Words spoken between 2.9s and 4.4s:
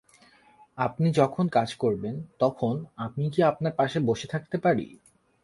আমি কি আপনার পাশে বসে